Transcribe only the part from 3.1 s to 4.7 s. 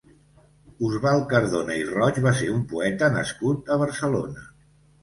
nascut a Barcelona.